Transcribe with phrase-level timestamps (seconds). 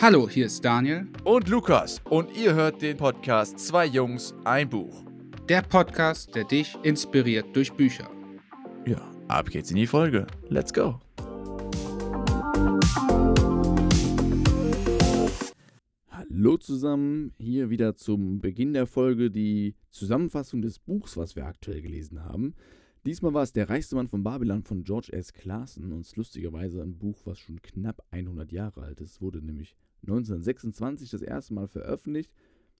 [0.00, 1.08] Hallo, hier ist Daniel.
[1.24, 2.00] Und Lukas.
[2.04, 5.04] Und ihr hört den Podcast Zwei Jungs, ein Buch.
[5.48, 8.08] Der Podcast, der dich inspiriert durch Bücher.
[8.86, 10.28] Ja, ab geht's in die Folge.
[10.50, 11.00] Let's go.
[16.12, 21.82] Hallo zusammen, hier wieder zum Beginn der Folge die Zusammenfassung des Buchs, was wir aktuell
[21.82, 22.54] gelesen haben.
[23.04, 25.32] Diesmal war es Der reichste Mann von Babylon von George S.
[25.32, 29.14] Clason und es ist lustigerweise ein Buch, was schon knapp 100 Jahre alt ist.
[29.14, 32.32] Es wurde nämlich 1926 das erste Mal veröffentlicht.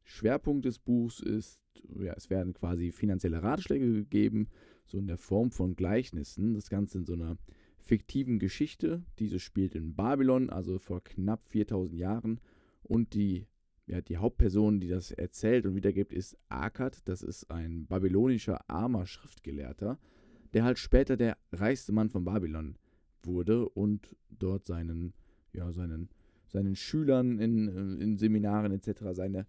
[0.04, 1.60] Schwerpunkt des Buchs ist,
[2.00, 4.48] ja, es werden quasi finanzielle Ratschläge gegeben,
[4.86, 6.54] so in der Form von Gleichnissen.
[6.54, 7.36] Das Ganze in so einer
[7.78, 9.02] fiktiven Geschichte.
[9.18, 12.41] Diese spielt in Babylon, also vor knapp 4000 Jahren.
[12.82, 13.46] Und die,
[13.86, 17.06] ja, die Hauptperson, die das erzählt und wiedergibt, ist Akkad.
[17.08, 19.98] Das ist ein babylonischer armer Schriftgelehrter,
[20.52, 22.77] der halt später der reichste Mann von Babylon
[23.22, 25.14] wurde und dort seinen,
[25.52, 26.08] ja, seinen,
[26.48, 29.04] seinen Schülern in, in Seminaren etc.
[29.12, 29.46] seine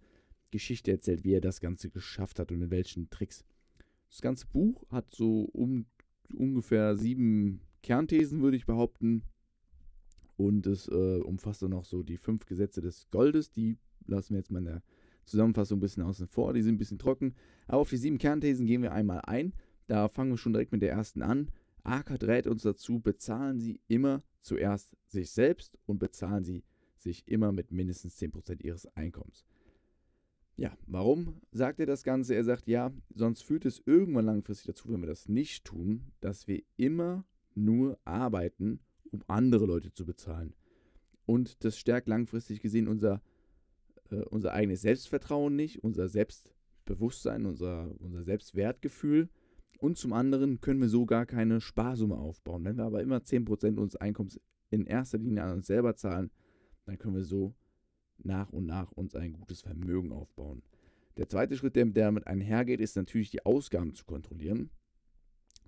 [0.52, 3.46] Geschichte erzählt, wie er das Ganze geschafft hat und in welchen Tricks.
[4.10, 5.86] Das ganze Buch hat so um
[6.36, 9.24] ungefähr sieben Kernthesen, würde ich behaupten.
[10.36, 13.52] Und es äh, umfasst dann noch so die fünf Gesetze des Goldes.
[13.52, 14.84] Die lassen wir jetzt mal in der
[15.26, 16.54] Zusammenfassung ein bisschen außen vor.
[16.54, 17.36] Die sind ein bisschen trocken.
[17.68, 19.54] Aber auf die sieben Kernthesen gehen wir einmal ein.
[19.88, 21.52] Da fangen wir schon direkt mit der ersten an.
[21.84, 26.64] Akkad rät uns dazu, bezahlen Sie immer zuerst sich selbst und bezahlen Sie
[27.02, 29.46] sich immer mit mindestens 10% Ihres Einkommens.
[30.60, 32.36] Ja, warum sagt er das Ganze?
[32.36, 36.48] Er sagt, ja, sonst führt es irgendwann langfristig dazu, wenn wir das nicht tun, dass
[36.48, 37.24] wir immer
[37.56, 40.54] nur arbeiten, um andere Leute zu bezahlen.
[41.26, 43.22] Und das stärkt langfristig gesehen unser,
[44.12, 49.30] äh, unser eigenes Selbstvertrauen nicht, unser Selbstbewusstsein, unser, unser Selbstwertgefühl.
[49.78, 52.66] Und zum anderen können wir so gar keine Sparsumme aufbauen.
[52.66, 54.42] Wenn wir aber immer 10% unseres Einkommens
[54.72, 56.32] in erster Linie an uns selber zahlen,
[56.90, 57.54] dann können wir so
[58.18, 60.64] nach und nach uns ein gutes Vermögen aufbauen.
[61.18, 64.72] Der zweite Schritt, der damit einhergeht, ist natürlich die Ausgaben zu kontrollieren.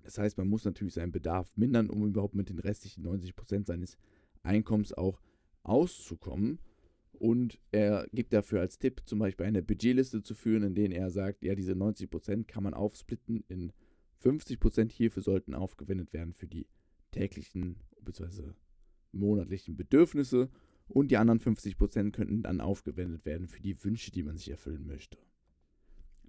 [0.02, 3.96] Das heißt, man muss natürlich seinen Bedarf mindern, um überhaupt mit den restlichen 90% seines
[4.42, 5.20] Einkommens auch
[5.62, 6.58] auszukommen.
[7.12, 11.10] Und er gibt dafür als Tipp zum Beispiel eine Budgetliste zu führen, in denen er
[11.10, 13.72] sagt, ja, diese 90% kann man aufsplitten in
[14.24, 16.66] 50% hierfür sollten aufgewendet werden für die
[17.12, 18.54] täglichen bzw.
[19.12, 20.50] monatlichen Bedürfnisse
[20.92, 24.86] und die anderen 50% könnten dann aufgewendet werden für die Wünsche, die man sich erfüllen
[24.86, 25.18] möchte.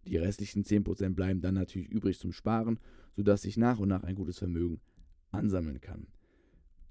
[0.08, 2.80] Die restlichen 10% bleiben dann natürlich übrig zum Sparen,
[3.16, 4.82] sodass sich nach und nach ein gutes Vermögen
[5.32, 6.08] ansammeln kann.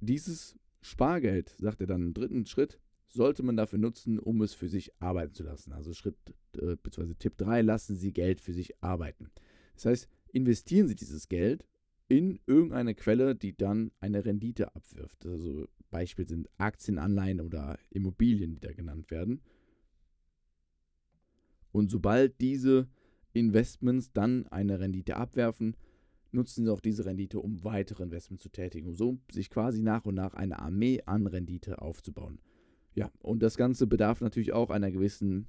[0.00, 2.78] Dieses Spargeld, sagt er dann im dritten Schritt,
[3.09, 5.72] sollte man dafür nutzen, um es für sich arbeiten zu lassen.
[5.72, 6.16] Also Schritt
[6.56, 7.15] äh, bzw.
[7.15, 9.31] Tipp 3, lassen Sie Geld für sich arbeiten.
[9.75, 11.66] Das heißt, investieren Sie dieses Geld
[12.09, 15.27] in irgendeine Quelle, die dann eine Rendite abwirft.
[15.27, 19.41] Also Beispiel sind Aktienanleihen oder Immobilien, die da genannt werden.
[21.70, 22.88] Und sobald diese
[23.32, 25.76] Investments dann eine Rendite abwerfen,
[26.32, 30.04] nutzen sie auch diese Rendite, um weitere Investments zu tätigen, um so sich quasi nach
[30.04, 32.41] und nach eine Armee an Rendite aufzubauen.
[32.94, 35.47] Ja, und das Ganze bedarf natürlich auch einer gewissen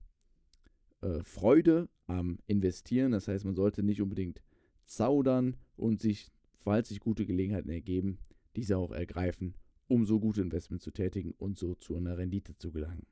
[1.01, 3.11] äh, Freude am Investieren.
[3.11, 4.41] Das heißt, man sollte nicht unbedingt
[4.85, 8.19] zaudern und sich, falls sich gute Gelegenheiten ergeben,
[8.55, 9.55] diese auch ergreifen,
[9.93, 13.05] um so gute Investments zu tätigen und so zu einer Rendite zu gelangen.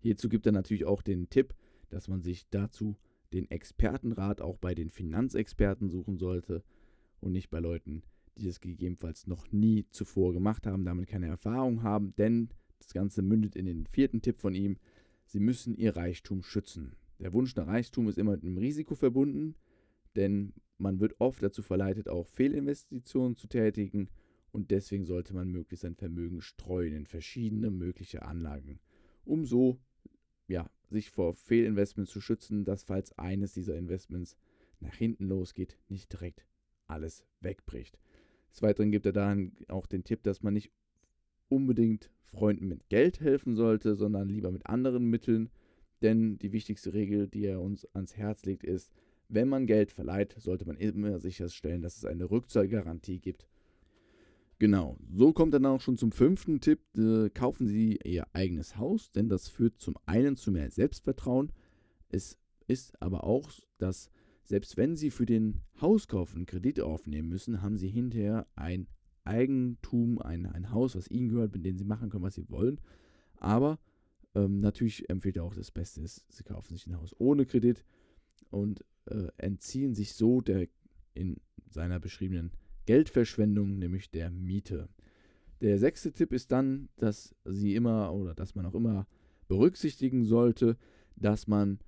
[0.00, 1.54] Hierzu gibt er natürlich auch den Tipp,
[1.88, 2.96] dass man sich dazu
[3.32, 6.64] den Expertenrat auch bei den Finanzexperten suchen sollte
[7.20, 8.02] und nicht bei Leuten,
[8.36, 12.48] die das gegebenenfalls noch nie zuvor gemacht haben, damit keine Erfahrung haben, denn
[12.80, 14.78] das Ganze mündet in den vierten Tipp von ihm.
[15.26, 16.96] Sie müssen ihr Reichtum schützen.
[17.20, 19.54] Der Wunsch nach Reichtum ist immer mit einem Risiko verbunden,
[20.16, 24.08] denn man wird oft dazu verleitet, auch Fehlinvestitionen zu tätigen
[24.52, 28.80] und deswegen sollte man möglichst sein Vermögen streuen in verschiedene mögliche Anlagen,
[29.24, 29.78] um so
[30.46, 34.36] ja, sich vor Fehlinvestments zu schützen, dass falls eines dieser Investments
[34.80, 36.46] nach hinten losgeht, nicht direkt
[36.86, 37.98] alles wegbricht.
[38.50, 40.72] Des Weiteren gibt er dann auch den Tipp, dass man nicht
[41.48, 45.50] unbedingt Freunden mit Geld helfen sollte, sondern lieber mit anderen Mitteln.
[46.02, 48.92] Denn die wichtigste Regel, die er uns ans Herz legt, ist,
[49.28, 53.46] wenn man Geld verleiht, sollte man immer sicherstellen, dass es eine Rückzahlgarantie gibt.
[54.58, 56.80] Genau, so kommt dann auch schon zum fünften Tipp.
[56.96, 61.52] Äh, kaufen Sie Ihr eigenes Haus, denn das führt zum einen zu mehr Selbstvertrauen.
[62.08, 64.10] Es ist aber auch, dass
[64.42, 68.88] selbst wenn Sie für den Hauskauf einen Kredit aufnehmen müssen, haben Sie hinterher ein
[69.24, 72.80] Eigentum, ein, ein Haus, was Ihnen gehört, mit dem Sie machen können, was Sie wollen.
[73.36, 73.78] Aber
[74.34, 77.84] ähm, natürlich empfiehlt er auch das Beste ist, Sie kaufen sich ein Haus ohne Kredit
[78.50, 80.68] und äh, entziehen sich so der
[81.14, 81.36] in
[81.68, 82.52] seiner beschriebenen
[82.86, 84.88] Geldverschwendung, nämlich der Miete.
[85.60, 89.06] Der sechste Tipp ist dann, dass sie immer oder dass man auch immer
[89.48, 90.76] berücksichtigen sollte,
[91.16, 91.80] dass man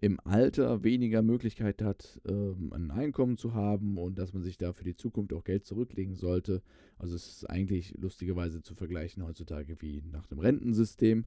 [0.00, 4.72] im Alter weniger Möglichkeit hat, ähm, ein Einkommen zu haben und dass man sich da
[4.72, 6.62] für die Zukunft auch Geld zurücklegen sollte.
[6.98, 11.24] Also es ist eigentlich lustigerweise zu vergleichen heutzutage wie nach dem Rentensystem.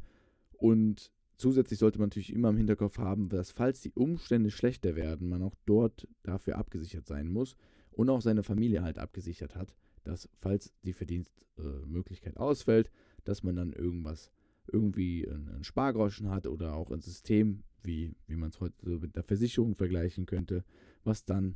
[0.53, 1.11] Und
[1.41, 5.41] zusätzlich sollte man natürlich immer im Hinterkopf haben, dass falls die Umstände schlechter werden, man
[5.41, 7.57] auch dort dafür abgesichert sein muss
[7.91, 12.91] und auch seine Familie halt abgesichert hat, dass falls die Verdienstmöglichkeit äh, ausfällt,
[13.23, 14.31] dass man dann irgendwas
[14.71, 19.23] irgendwie einen Spargroschen hat oder auch ein System, wie, wie man es heute mit der
[19.23, 20.63] Versicherung vergleichen könnte,
[21.03, 21.55] was dann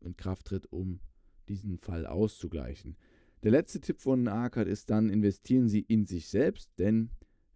[0.00, 1.00] in Kraft tritt, um
[1.48, 2.96] diesen Fall auszugleichen.
[3.42, 7.10] Der letzte Tipp von Arkad ist dann, investieren Sie in sich selbst, denn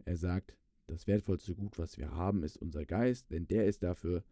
[0.05, 0.57] er sagt,
[0.87, 4.25] das wertvollste Gut, was wir haben, ist unser Geist, denn der ist dafür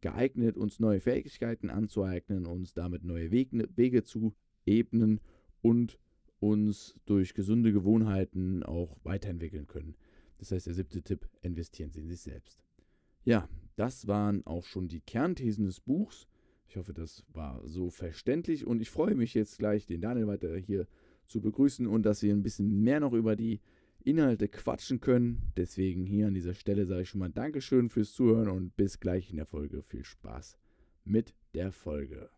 [0.00, 4.34] geeignet, uns neue Fähigkeiten anzueignen, uns damit neue Wege zu
[4.66, 5.20] ebnen
[5.62, 5.98] und
[6.40, 9.96] uns durch gesunde Gewohnheiten auch weiterentwickeln können.
[10.38, 12.62] Das heißt, der siebte Tipp, investieren Sie in sich selbst.
[13.24, 16.28] Ja, das waren auch schon die Kernthesen des Buchs.
[16.68, 20.54] Ich hoffe, das war so verständlich und ich freue mich jetzt gleich, den Daniel weiter
[20.56, 20.86] hier
[21.26, 23.60] zu begrüßen und dass wir ein bisschen mehr noch über die
[24.04, 25.40] Inhalte quatschen können.
[25.56, 29.30] Deswegen hier an dieser Stelle sage ich schon mal Dankeschön fürs Zuhören und bis gleich
[29.30, 29.82] in der Folge.
[29.82, 30.58] Viel Spaß
[31.04, 32.28] mit der Folge.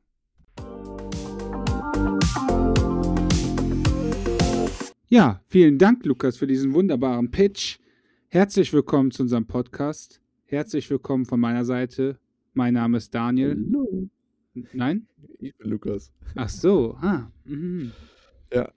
[5.09, 7.79] Ja, vielen Dank, Lukas, für diesen wunderbaren Pitch.
[8.29, 10.21] Herzlich willkommen zu unserem Podcast.
[10.45, 12.21] Herzlich willkommen von meiner Seite.
[12.55, 13.57] Mein Name ist Daniel.
[13.57, 14.09] Hallo.
[14.73, 15.09] Nein?
[15.41, 16.13] Ich bin Lukas.
[16.37, 17.31] Ach so, ah.
[17.45, 17.91] Mhm.
[18.53, 18.73] Ja.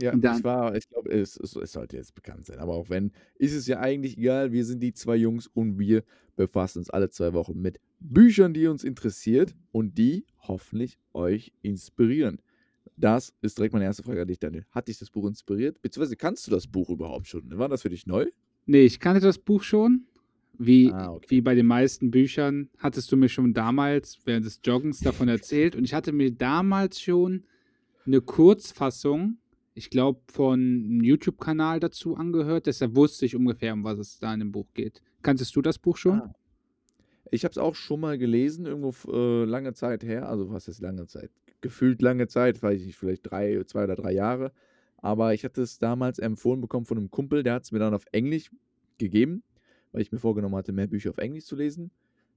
[0.00, 2.58] Ja, Und dann- ich war, ich glaube, es, es, es sollte jetzt bekannt sein.
[2.58, 4.52] Aber auch wenn, ist es ja eigentlich egal.
[4.52, 6.02] Wir sind die zwei Jungs und wir
[6.36, 12.40] befassen uns alle zwei Wochen mit Büchern, die uns interessiert und die hoffentlich euch inspirieren.
[12.96, 14.66] Das ist direkt meine erste Frage an dich, Daniel.
[14.70, 15.80] Hat dich das Buch inspiriert?
[15.80, 17.56] Beziehungsweise kannst du das Buch überhaupt schon?
[17.56, 18.26] War das für dich neu?
[18.66, 20.06] Nee, ich kannte das Buch schon.
[20.58, 21.26] Wie, Ah, okay.
[21.30, 25.74] wie bei den meisten Büchern hattest du mir schon damals während des Joggens davon erzählt.
[25.74, 27.44] Und ich hatte mir damals schon
[28.06, 29.38] eine Kurzfassung,
[29.74, 32.66] ich glaube, von einem YouTube-Kanal dazu angehört.
[32.66, 35.02] Deshalb wusste ich ungefähr, um was es da in dem Buch geht.
[35.22, 36.20] Kanntest du das Buch schon?
[36.20, 36.34] Ah.
[37.30, 40.28] Ich habe es auch schon mal gelesen, irgendwo äh, lange Zeit her.
[40.28, 41.30] Also, was ist lange Zeit?
[41.60, 44.52] Gefühlt lange Zeit, weiß ich nicht, vielleicht drei, zwei oder drei Jahre.
[44.98, 47.94] Aber ich hatte es damals empfohlen bekommen von einem Kumpel, der hat es mir dann
[47.94, 48.50] auf Englisch
[48.98, 49.42] gegeben,
[49.92, 51.90] weil ich mir vorgenommen hatte, mehr Bücher auf Englisch zu lesen.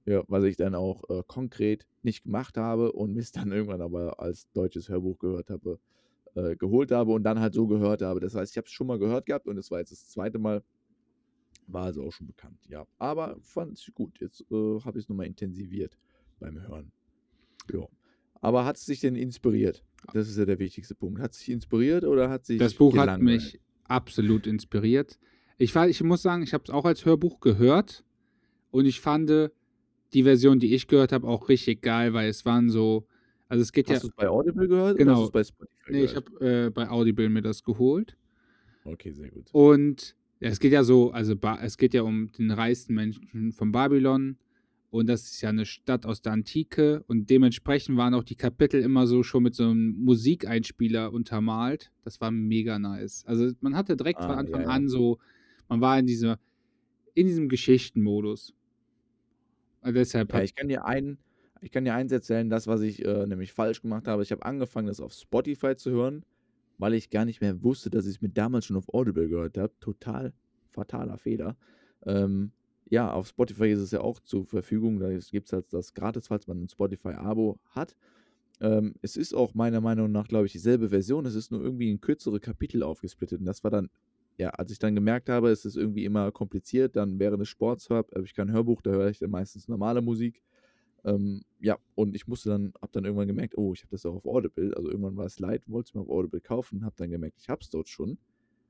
[0.06, 3.82] Ja, was ich dann auch äh, konkret nicht gemacht habe und mir es dann irgendwann
[3.82, 5.78] aber als deutsches Hörbuch gehört habe,
[6.38, 8.20] äh, geholt habe und dann halt so gehört habe.
[8.20, 10.38] Das heißt, ich habe es schon mal gehört gehabt und es war jetzt das zweite
[10.38, 10.62] Mal.
[11.66, 12.86] War also auch schon bekannt, ja.
[12.98, 14.20] Aber fand ich gut.
[14.20, 15.98] Jetzt äh, habe ich es nochmal intensiviert
[16.40, 16.92] beim Hören.
[17.70, 17.86] Ja.
[18.40, 19.84] Aber hat es sich denn inspiriert?
[20.14, 21.20] Das ist ja der wichtigste Punkt.
[21.20, 25.18] Hat es sich inspiriert oder hat sich Das Buch hat mich absolut inspiriert.
[25.58, 28.04] Ich, war, ich muss sagen, ich habe es auch als Hörbuch gehört
[28.70, 29.28] und ich fand
[30.12, 33.06] die Version, die ich gehört habe, auch richtig geil, weil es waren so,
[33.48, 35.14] also es geht Hast ja, du es bei Audible gehört Genau.
[35.14, 36.16] oder hast bei Spotify nee, ich gehört?
[36.16, 38.16] habe äh, bei Audible mir das geholt
[38.84, 39.52] Okay, sehr gut.
[39.52, 43.52] und ja, es geht ja so, also ba es geht ja um den reichsten Menschen
[43.52, 44.38] von Babylon
[44.90, 48.80] und das ist ja eine Stadt aus der Antike und dementsprechend waren auch die Kapitel
[48.82, 51.92] immer so schon mit so einem Musikeinspieler untermalt.
[52.04, 53.24] Das war mega nice.
[53.26, 54.82] Also man hatte direkt von Ah, Anfang ja, ja.
[54.82, 55.18] an so,
[55.68, 56.38] man war in dieser,
[57.14, 58.54] in diesem Geschichtenmodus.
[59.80, 61.18] Und deshalb Ja, ich kann dir einen,
[61.60, 64.22] ich kann dir eins erzählen, das, was ich äh, nämlich falsch gemacht habe.
[64.22, 66.24] Ich habe angefangen, das auf Spotify zu hören,
[66.78, 69.58] weil ich gar nicht mehr wusste, dass ich es mir damals schon auf Audible gehört
[69.58, 69.72] habe.
[69.80, 70.32] Total
[70.70, 71.56] fataler Fehler.
[72.06, 72.52] Ähm,
[72.90, 74.98] ja, auf Spotify ist es ja auch zur Verfügung.
[74.98, 77.96] Da gibt es halt das gratis, falls man ein Spotify-Abo hat.
[78.60, 81.26] Ähm, es ist auch meiner Meinung nach, glaube ich, dieselbe Version.
[81.26, 83.40] Es ist nur irgendwie in kürzere Kapitel aufgesplittet.
[83.40, 83.90] Und das war dann,
[84.36, 87.90] ja, als ich dann gemerkt habe, es ist irgendwie immer kompliziert, dann während des Sports
[87.90, 90.42] habe, habe ich kein Hörbuch, da höre ich dann meistens normale Musik.
[91.04, 94.16] Ähm, ja, und ich musste dann, habe dann irgendwann gemerkt, oh, ich habe das auch
[94.16, 94.74] auf Audible.
[94.76, 97.48] Also irgendwann war es leid, wollte es mir auf Audible kaufen, habe dann gemerkt, ich
[97.48, 98.18] habe es dort schon.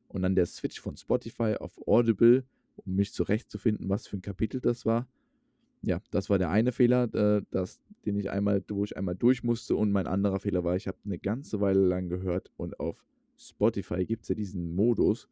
[0.09, 2.45] Und dann der Switch von Spotify auf Audible,
[2.77, 5.07] um mich zurechtzufinden, was für ein Kapitel das war.
[5.83, 9.45] Ja, das war der eine Fehler, äh, das, den ich einmal, wo ich einmal durch
[9.45, 9.77] musste.
[9.77, 13.05] Und mein anderer Fehler war, ich habe eine ganze Weile lang gehört und auf
[13.37, 15.29] Spotify gibt es ja diesen Modus,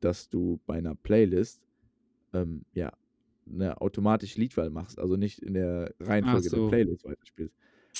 [0.00, 1.62] dass du bei einer Playlist
[2.32, 2.92] ähm, ja
[3.50, 6.56] eine automatische Liedwahl machst, also nicht in der Reihenfolge so.
[6.56, 7.54] der Playlist weiterspielst.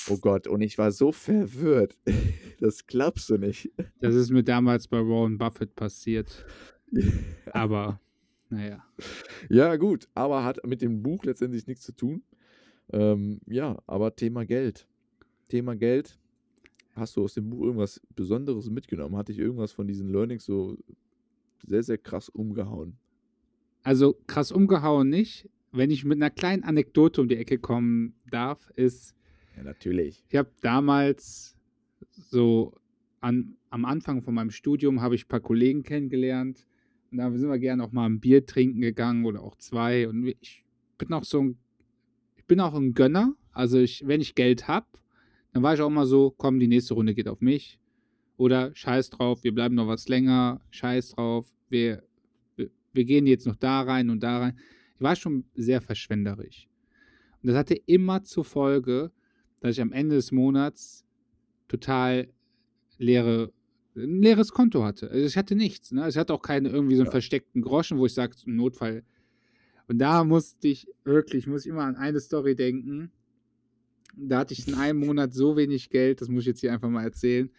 [0.08, 1.96] Oh Gott, und ich war so verwirrt.
[2.61, 3.72] Das glaubst du nicht.
[4.00, 6.46] das ist mir damals bei Warren Buffett passiert.
[7.52, 8.00] Aber,
[8.50, 8.84] naja.
[9.49, 12.22] Ja, gut, aber hat mit dem Buch letztendlich nichts zu tun.
[12.92, 14.87] Ähm, ja, aber Thema Geld.
[15.49, 16.18] Thema Geld.
[16.94, 19.16] hast du aus dem Buch irgendwas Besonderes mitgenommen?
[19.16, 20.76] Hat dich irgendwas von diesen Learnings so
[21.66, 22.96] sehr, sehr krass umgehauen?
[23.82, 25.48] Also krass umgehauen nicht.
[25.72, 29.14] Wenn ich mit einer kleinen Anekdote um die Ecke kommen darf, ist,
[29.56, 30.22] Ja, natürlich.
[30.28, 31.56] ich habe damals
[32.30, 32.74] so
[33.20, 36.66] an, am Anfang von meinem Studium habe ich ein paar Kollegen kennengelernt.
[37.10, 40.08] Und da sind wir gerne auch mal ein Bier trinken gegangen oder auch zwei.
[40.08, 40.64] Und ich
[40.98, 41.58] bin auch so ein,
[42.36, 44.86] ich bin auch ein Gönner, also ich, wenn ich Geld habe,
[45.52, 47.78] dann war ich auch immer so, komm, die nächste Runde geht auf mich.
[48.36, 52.02] Oder scheiß drauf, wir bleiben noch was länger, scheiß drauf, wir,
[52.92, 54.58] wir, gehen jetzt noch da rein und da rein.
[54.96, 56.68] Ich war schon sehr verschwenderisch.
[57.42, 59.11] Und das hatte immer zur Folge,
[59.61, 61.04] dass ich am Ende des Monats
[61.68, 62.28] total
[62.99, 63.52] leere,
[63.96, 65.11] ein leeres Konto hatte.
[65.11, 65.92] Also ich hatte nichts.
[65.92, 66.08] Ne?
[66.08, 67.12] Ich hatte auch keine irgendwie so einen Ja.
[67.12, 69.04] versteckten Groschen, wo ich sage, im Notfall.
[69.88, 73.11] Und da musste ich wirklich, muss ich immer an eine Story denken.
[74.16, 76.88] Da hatte ich in einem Monat so wenig Geld, das muss ich jetzt hier einfach
[76.90, 77.50] mal erzählen.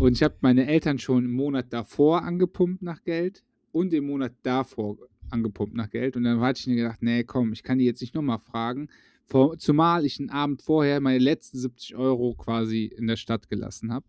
[0.00, 4.32] Und ich habe meine Eltern schon im Monat davor angepumpt nach Geld und im Monat
[4.42, 4.98] davor
[5.30, 6.16] angepumpt nach Geld.
[6.16, 8.88] Und dann hatte ich mir gedacht, nee, komm, ich kann die jetzt nicht nochmal fragen.
[9.26, 13.92] Vor, zumal ich einen Abend vorher meine letzten 70 Euro quasi in der Stadt gelassen
[13.92, 14.06] habe.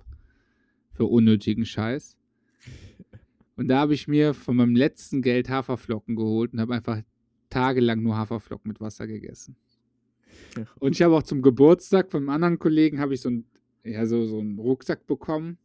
[0.91, 2.17] Für unnötigen Scheiß.
[3.55, 7.01] Und da habe ich mir von meinem letzten Geld Haferflocken geholt und habe einfach
[7.50, 9.55] tagelang nur Haferflocken mit Wasser gegessen.
[10.79, 13.46] Und ich habe auch zum Geburtstag von einem anderen Kollegen habe ich so einen,
[13.84, 15.58] ja, so, so einen Rucksack bekommen.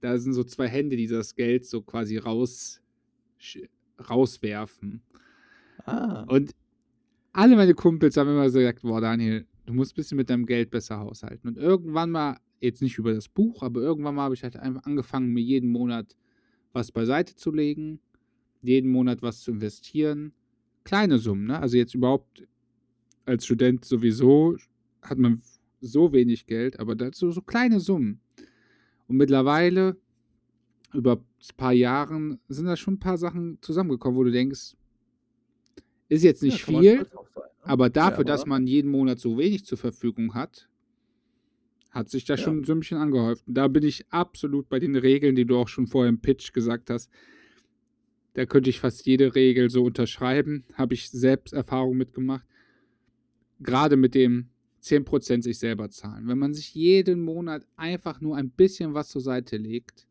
[0.00, 2.80] Da sind so zwei Hände, die das Geld so quasi raus,
[4.08, 5.02] rauswerfen.
[5.84, 6.24] Ah.
[6.28, 6.54] Und
[7.32, 10.46] alle meine Kumpels haben immer so gesagt, boah, Daniel, du musst ein bisschen mit deinem
[10.46, 11.48] Geld besser haushalten.
[11.48, 14.84] Und irgendwann mal, jetzt nicht über das Buch, aber irgendwann mal habe ich halt einfach
[14.84, 16.16] angefangen, mir jeden Monat
[16.72, 18.00] was beiseite zu legen,
[18.62, 20.32] jeden Monat was zu investieren.
[20.84, 21.58] Kleine Summen, ne?
[21.60, 22.46] Also jetzt überhaupt
[23.24, 24.56] als Student sowieso
[25.02, 25.42] hat man
[25.80, 28.20] so wenig Geld, aber dazu so kleine Summen.
[29.08, 29.96] Und mittlerweile,
[30.92, 31.22] über
[31.52, 34.74] paar Jahren, sind da schon ein paar Sachen zusammengekommen, wo du denkst,
[36.08, 37.42] ist jetzt nicht Ja, viel, sein, ne?
[37.62, 40.68] aber dafür, aber- dass man jeden Monat so wenig zur Verfügung hat,
[41.90, 42.38] hat sich da Ja.
[42.38, 43.46] schon ein Sümmchen angehäuft.
[43.48, 46.52] Und da bin ich absolut bei den Regeln, die du auch schon vorher im Pitch
[46.52, 47.10] gesagt hast.
[48.34, 50.64] Da könnte ich fast jede Regel so unterschreiben.
[50.74, 52.44] Habe ich selbst Erfahrung mitgemacht.
[53.60, 54.50] Gerade mit dem
[54.80, 56.28] 10% sich selber zahlen.
[56.28, 60.06] Wenn man sich jeden Monat einfach nur ein bisschen was zur Seite legt,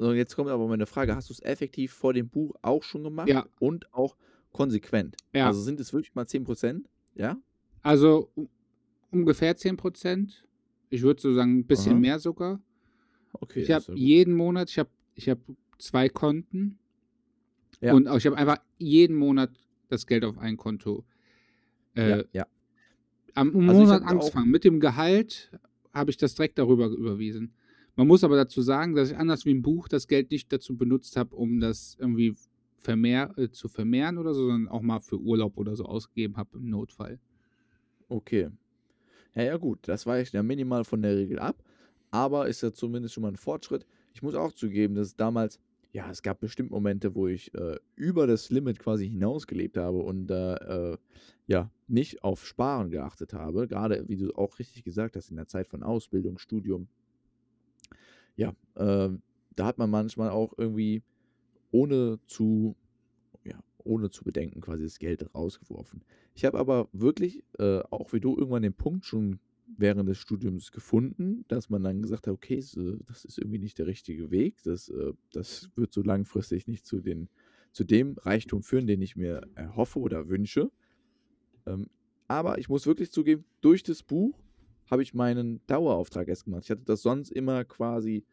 [0.00, 3.04] So, jetzt kommt aber meine Frage: Hast du es effektiv vor dem Buch auch schon
[3.04, 3.28] gemacht?
[3.28, 3.46] Ja.
[3.58, 4.16] Und auch
[4.50, 5.14] konsequent?
[5.34, 5.46] Ja.
[5.46, 6.86] Also sind es wirklich mal 10%?
[7.14, 7.36] Ja?
[7.82, 8.32] also
[9.10, 10.42] ungefähr 10%.
[10.88, 12.00] Ich würde so sagen, ein bisschen Aha.
[12.00, 12.62] mehr sogar.
[13.32, 13.60] Okay.
[13.60, 15.38] Ich habe jeden Monat, ich habe ich hab
[15.78, 16.78] zwei Konten
[17.82, 17.92] Ja.
[17.92, 19.50] und auch, ich habe einfach jeden Monat
[19.88, 21.04] das Geld auf ein Konto.
[21.94, 22.46] Äh, ja, ja.
[23.34, 24.50] Am Also Monat angefangen.
[24.50, 25.52] Mit dem Gehalt
[25.92, 27.52] habe ich das direkt darüber überwiesen.
[27.96, 30.76] Man muss aber dazu sagen, dass ich anders wie im Buch das Geld nicht dazu
[30.76, 32.34] benutzt habe, um das irgendwie
[32.80, 36.58] vermehr, äh, zu vermehren oder so, sondern auch mal für Urlaub oder so ausgegeben habe
[36.58, 37.18] im Notfall.
[38.08, 38.50] Okay.
[39.34, 39.80] Ja, ja, gut.
[39.82, 41.62] Das weicht ja minimal von der Regel ab.
[42.10, 43.86] Aber ist ja zumindest schon mal ein Fortschritt.
[44.14, 45.60] Ich muss auch zugeben, dass damals,
[45.92, 50.30] ja, es gab bestimmt Momente, wo ich äh, über das Limit quasi hinausgelebt habe und
[50.30, 50.96] äh,
[51.46, 53.68] ja, nicht auf Sparen geachtet habe.
[53.68, 56.88] Gerade, wie du auch richtig gesagt hast, in der Zeit von Ausbildung, Studium.
[58.36, 59.10] Ja, äh,
[59.56, 61.02] da hat man manchmal auch irgendwie
[61.70, 62.76] ohne zu,
[63.44, 66.02] ja, ohne zu bedenken quasi das Geld rausgeworfen.
[66.34, 69.40] Ich habe aber wirklich, äh, auch wie du, irgendwann den Punkt schon
[69.76, 73.86] während des Studiums gefunden, dass man dann gesagt hat, okay, das ist irgendwie nicht der
[73.86, 74.56] richtige Weg.
[74.64, 77.28] Das, äh, das wird so langfristig nicht zu, den,
[77.72, 80.70] zu dem Reichtum führen, den ich mir erhoffe oder wünsche.
[81.66, 81.88] Ähm,
[82.28, 84.38] aber ich muss wirklich zugeben, durch das Buch
[84.90, 86.64] habe ich meinen Dauerauftrag erst gemacht.
[86.64, 88.24] Ich hatte das sonst immer quasi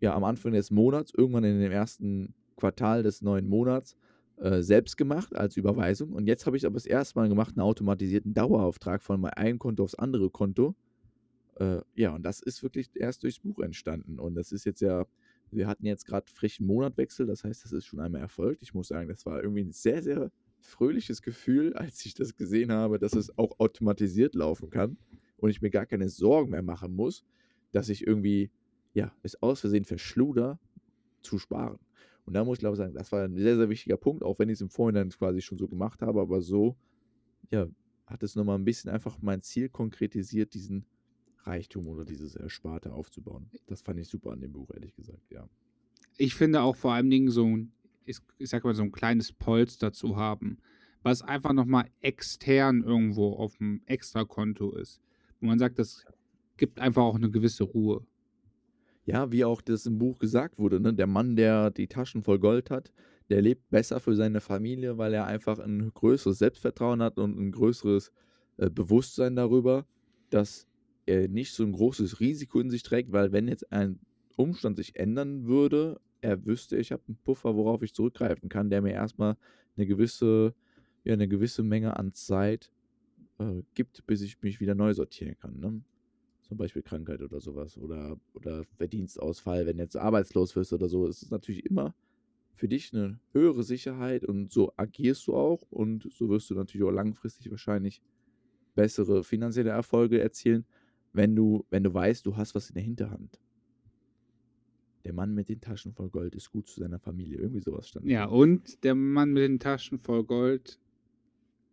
[0.00, 3.96] ja, am Anfang des Monats, irgendwann in dem ersten Quartal des neuen Monats,
[4.36, 6.12] äh, selbst gemacht als Überweisung.
[6.12, 9.84] Und jetzt habe ich aber das erste Mal gemacht, einen automatisierten Dauerauftrag von meinem Konto
[9.84, 10.74] aufs andere Konto.
[11.56, 14.18] Äh, ja, und das ist wirklich erst durchs Buch entstanden.
[14.18, 15.04] Und das ist jetzt ja,
[15.50, 18.62] wir hatten jetzt gerade frischen Monatwechsel, das heißt, das ist schon einmal erfolgt.
[18.62, 22.72] Ich muss sagen, das war irgendwie ein sehr, sehr fröhliches Gefühl, als ich das gesehen
[22.72, 24.96] habe, dass es auch automatisiert laufen kann
[25.42, 27.24] und ich mir gar keine Sorgen mehr machen muss,
[27.72, 28.50] dass ich irgendwie,
[28.94, 30.60] ja, es aus Versehen verschluder,
[31.20, 31.78] zu sparen.
[32.24, 34.38] Und da muss ich glaube ich sagen, das war ein sehr, sehr wichtiger Punkt, auch
[34.38, 36.76] wenn ich es im Vorhinein quasi schon so gemacht habe, aber so,
[37.50, 37.68] ja,
[38.06, 40.84] hat es nochmal ein bisschen einfach mein Ziel konkretisiert, diesen
[41.38, 43.50] Reichtum oder dieses Ersparte aufzubauen.
[43.66, 45.48] Das fand ich super an dem Buch, ehrlich gesagt, ja.
[46.18, 47.72] Ich finde auch vor allen Dingen so ein,
[48.04, 50.58] ich, ich sag mal, so ein kleines Polster zu haben,
[51.02, 55.00] was einfach nochmal extern irgendwo auf dem Extrakonto ist.
[55.42, 56.06] Wo man sagt, das
[56.56, 58.06] gibt einfach auch eine gewisse Ruhe.
[59.04, 60.94] Ja, wie auch das im Buch gesagt wurde, ne?
[60.94, 62.92] Der Mann, der die Taschen voll Gold hat,
[63.28, 67.50] der lebt besser für seine Familie, weil er einfach ein größeres Selbstvertrauen hat und ein
[67.50, 68.12] größeres
[68.58, 69.84] äh, Bewusstsein darüber,
[70.30, 70.68] dass
[71.06, 73.98] er nicht so ein großes Risiko in sich trägt, weil wenn jetzt ein
[74.36, 78.80] Umstand sich ändern würde, er wüsste, ich habe einen Puffer, worauf ich zurückgreifen kann, der
[78.80, 79.36] mir erstmal
[79.76, 80.54] eine gewisse,
[81.02, 82.71] ja, eine gewisse Menge an Zeit
[83.42, 85.58] äh, gibt, bis ich mich wieder neu sortieren kann.
[85.58, 85.82] Ne?
[86.42, 91.06] Zum Beispiel Krankheit oder sowas oder, oder Verdienstausfall, wenn du jetzt arbeitslos wirst oder so,
[91.06, 91.94] ist es natürlich immer
[92.54, 96.86] für dich eine höhere Sicherheit und so agierst du auch und so wirst du natürlich
[96.86, 98.02] auch langfristig wahrscheinlich
[98.74, 100.64] bessere finanzielle Erfolge erzielen,
[101.12, 103.40] wenn du, wenn du weißt, du hast was in der Hinterhand.
[105.04, 107.38] Der Mann mit den Taschen voll Gold ist gut zu seiner Familie.
[107.38, 108.06] Irgendwie sowas stand.
[108.06, 110.78] Ja, und der Mann mit den Taschen voll Gold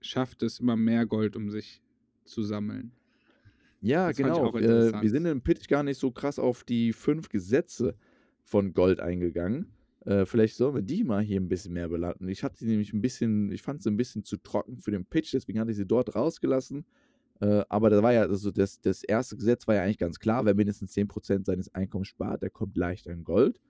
[0.02, 1.82] schafft es immer mehr Gold, um sich
[2.26, 2.92] zu sammeln.
[3.82, 4.56] Ja, Das genau.
[4.56, 7.96] Äh, wir sind im Pitch gar nicht so krass auf die fünf Gesetze
[8.44, 9.72] von Gold eingegangen.
[10.06, 12.28] Äh, vielleicht sollen wir die mal hier ein bisschen mehr beladen.
[12.30, 15.06] Ich hatte sie nämlich ein bisschen, ich fand sie ein bisschen zu trocken für den
[15.06, 16.86] Pitch, deswegen hatte ich sie dort rausgelassen.
[17.42, 20.46] Äh, aber da war ja, also das, das erste Gesetz war ja eigentlich ganz klar,
[20.46, 23.62] wer mindestens 10% seines Einkommens spart, der kommt leicht an Gold.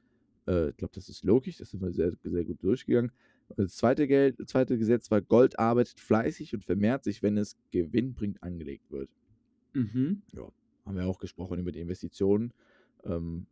[0.48, 3.12] Äh, ich glaube, das ist logisch, das sind wir sehr, sehr gut durchgegangen.
[3.50, 7.38] Und Das zweite, Geld, das zweite Gesetz war, Gold arbeitet fleißig und vermehrt sich, wenn
[7.38, 9.10] es gewinnbringend angelegt wird
[9.76, 10.22] Mhm.
[10.86, 12.54] haben wir auch gesprochen über die Investitionen.
[13.04, 13.48] Ähm,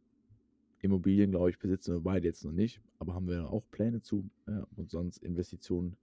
[0.82, 4.30] Immobilien, glaube ich, besitzen wir beide jetzt noch nicht, aber haben wir auch Pläne zu.
[4.48, 5.98] Ja, und sonst Investitionen,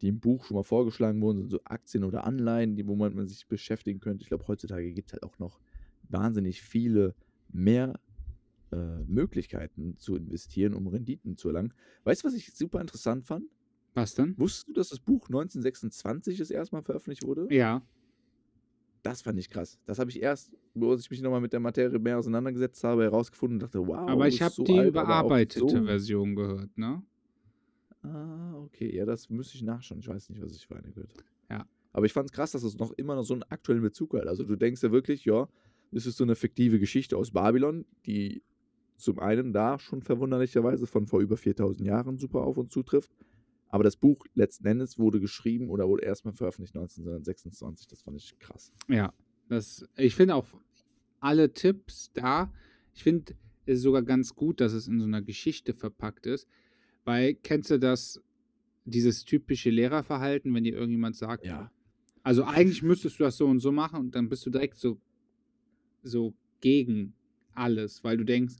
[0.00, 3.14] die im Buch schon mal vorgeschlagen wurden, sind so Aktien oder Anleihen, die, wo man,
[3.14, 4.22] man sich beschäftigen könnte.
[4.24, 5.60] Ich glaube, heutzutage gibt es halt auch noch
[6.02, 7.16] wahnsinnig viele
[7.48, 8.00] mehr
[8.72, 11.72] äh, Möglichkeiten zu investieren, um Renditen zu erlangen.
[12.04, 13.44] Weißt du, was ich super interessant fand?
[13.94, 14.34] Was denn?
[14.38, 17.46] Wusstest du, dass das Buch 1926 das erste Mal veröffentlicht wurde?
[17.50, 17.82] Ja.
[19.02, 19.78] Das fand ich krass.
[19.86, 23.56] Das habe ich erst, wo ich mich nochmal mit der Materie mehr auseinandergesetzt habe, herausgefunden
[23.56, 24.08] und dachte, wow.
[24.08, 27.02] aber ich habe so die alt, überarbeitete so- Version gehört, ne?
[28.02, 28.94] Ah, okay.
[28.94, 30.00] Ja, das müsste ich nachschauen.
[30.00, 31.24] Ich weiß nicht, was ich für eine gehört habe.
[31.50, 31.68] Ja.
[31.92, 34.26] Aber ich fand es krass, dass es noch immer noch so einen aktuellen Bezug hat.
[34.26, 35.48] Also du denkst ja wirklich, ja,
[35.92, 38.42] das ist so eine fiktive Geschichte aus Babylon, die
[38.96, 43.10] zum einen da schon verwunderlicherweise von vor über 4000 Jahren super auf uns zutrifft.
[43.68, 47.88] Aber das Buch letzten Endes wurde geschrieben oder wurde erstmal veröffentlicht 1926.
[47.88, 48.72] Das fand ich krass.
[48.88, 49.12] Ja.
[49.48, 50.46] Das, ich finde auch
[51.20, 52.52] alle Tipps da.
[52.94, 53.34] Ich finde
[53.66, 56.48] es sogar ganz gut, dass es in so einer Geschichte verpackt ist.
[57.04, 58.22] Weil, kennst du das,
[58.84, 61.70] dieses typische Lehrerverhalten, wenn dir irgendjemand sagt, Ja.
[62.22, 65.00] Also eigentlich müsstest du das so und so machen und dann bist du direkt so,
[66.02, 67.14] so gegen
[67.54, 68.56] alles, weil du denkst,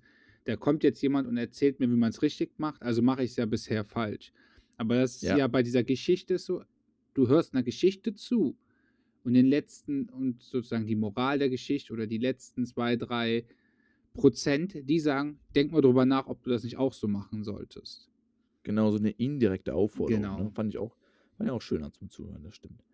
[0.46, 3.32] da kommt jetzt jemand und erzählt mir, wie man es richtig macht, also mache ich
[3.32, 4.32] es ja bisher falsch.
[4.76, 5.36] Aber das ist Ja.
[5.36, 5.48] ja.
[5.48, 6.62] bei dieser Geschichte so,
[7.14, 8.56] du hörst einer Geschichte zu
[9.24, 13.44] und den letzten und sozusagen die Moral der Geschichte oder die letzten zwei, drei
[14.14, 18.08] Prozent, die sagen, denk mal drüber nach, ob du das nicht auch so machen solltest.
[18.62, 20.22] Genau, so eine indirekte Aufforderung.
[20.22, 20.42] Genau.
[20.44, 20.50] Ne?
[20.52, 20.96] Fand ich auch,
[21.36, 22.84] fand ich auch schön zum Zuhören, das stimmt.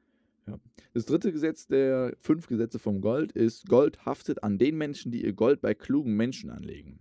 [0.46, 0.58] Ja.
[0.94, 5.22] Das dritte Gesetz der fünf Gesetze vom Gold ist, Gold haftet an den Menschen, die
[5.22, 6.98] ihr Gold bei klugen Menschen anlegen.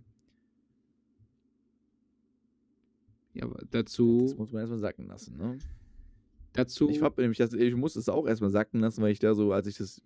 [3.34, 5.36] Ja, aber Das dazu, muss man erstmal sacken lassen.
[5.36, 5.58] Ne?
[6.52, 9.34] dazu, Ich, hab nämlich das, ich muss es auch erstmal sacken lassen, weil ich da
[9.34, 10.02] so, als ich das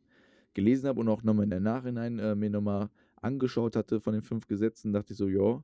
[0.54, 2.88] gelesen habe und auch nochmal in der Nachhinein äh, mir nochmal
[3.20, 5.62] angeschaut hatte von den fünf Gesetzen, dachte ich so, ja,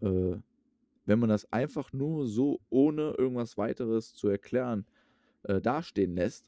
[0.00, 0.36] äh,
[1.06, 4.86] wenn man das einfach nur so ohne irgendwas weiteres zu erklären
[5.42, 6.46] äh, dastehen lässt,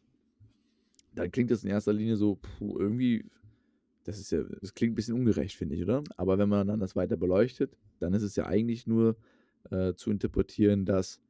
[1.14, 3.26] dann klingt das in erster Linie so, puh, irgendwie,
[4.05, 6.02] das ist ja, das klingt ein bisschen ungerecht, finde ich, oder?
[6.16, 9.16] Aber wenn man dann das weiter beleuchtet, dann ist es ja eigentlich nur
[9.70, 11.20] äh, zu interpretieren, dass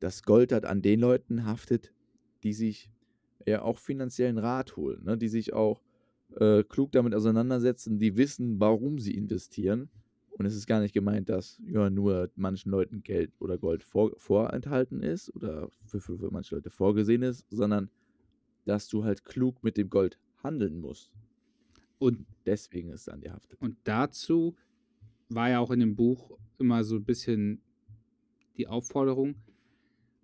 [0.00, 1.92] das Gold halt an den Leuten haftet,
[2.42, 2.90] die sich
[3.46, 5.16] ja auch finanziellen Rat holen, ne?
[5.16, 5.82] die sich auch
[6.36, 9.88] äh, klug damit auseinandersetzen, die wissen, warum sie investieren.
[10.36, 14.12] Und es ist gar nicht gemeint, dass ja nur manchen Leuten Geld oder Gold vor,
[14.16, 17.88] vorenthalten ist oder für, für, für manche Leute vorgesehen ist, sondern
[18.64, 21.12] dass du halt klug mit dem Gold handeln musst.
[21.98, 23.60] und Deswegen ist es an dir haftet.
[23.60, 24.56] Und dazu
[25.28, 27.60] war ja auch in dem Buch immer so ein bisschen
[28.56, 29.34] die Aufforderung,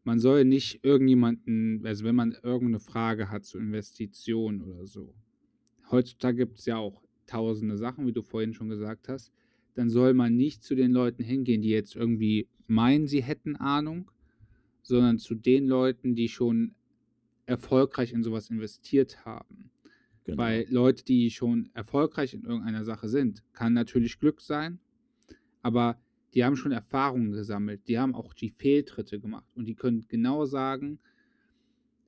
[0.05, 5.15] man soll nicht irgendjemanden, also wenn man irgendeine Frage hat zu Investitionen oder so,
[5.91, 9.33] heutzutage gibt es ja auch tausende Sachen, wie du vorhin schon gesagt hast,
[9.75, 14.11] dann soll man nicht zu den Leuten hingehen, die jetzt irgendwie meinen, sie hätten Ahnung,
[14.83, 16.75] sondern zu den Leuten, die schon
[17.47, 19.71] erfolgreich in sowas investiert haben.
[20.25, 20.39] Genau.
[20.39, 24.79] Weil Leute, die schon erfolgreich in irgendeiner Sache sind, kann natürlich Glück sein,
[25.63, 26.01] aber
[26.35, 30.45] die haben schon Erfahrungen gesammelt, die haben auch die Fehltritte gemacht und die können genau
[30.45, 31.01] sagen,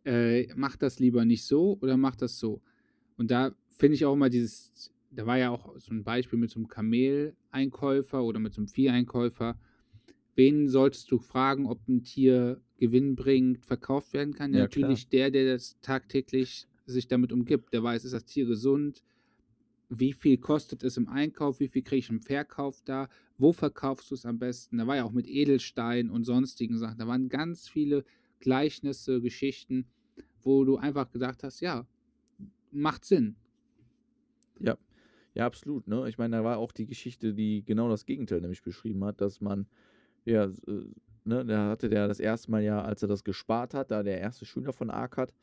[0.04, 2.62] äh, mach das lieber nicht so oder mach das so.
[3.16, 6.50] Und da finde ich auch immer dieses, da war ja auch so ein Beispiel mit
[6.50, 9.58] so einem Kameleinkäufer oder mit so einem Vieheinkäufer.
[10.34, 14.52] Wen solltest du fragen, ob ein Tier gewinnbringend verkauft werden kann?
[14.52, 17.72] Ja, natürlich der, der das tagtäglich sich damit umgibt.
[17.72, 19.02] Der weiß, ist das Tier gesund?
[19.94, 21.60] Wie viel kostet es im Einkauf?
[21.60, 23.10] Wie viel kriege ich im Verkauf da?
[23.36, 24.78] Wo verkaufst du es am besten?
[24.78, 26.96] Da war ja auch mit Edelstein und sonstigen Sachen.
[26.96, 28.02] Da waren ganz viele
[28.40, 29.86] Gleichnisse, Geschichten,
[30.40, 31.86] wo du einfach gedacht hast, ja,
[32.70, 33.36] macht Sinn.
[34.60, 34.78] Ja,
[35.34, 35.86] ja, absolut.
[35.86, 36.08] Ne?
[36.08, 39.42] Ich meine, da war auch die Geschichte, die genau das Gegenteil nämlich beschrieben hat, dass
[39.42, 39.66] man,
[40.24, 40.86] ja, äh,
[41.24, 44.20] ne, da hatte der das erste Mal ja, als er das gespart hat, da der
[44.20, 45.34] erste Schüler von Arkad